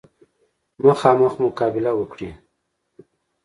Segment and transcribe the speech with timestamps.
[0.85, 2.29] مخامخ مقابله وکړي.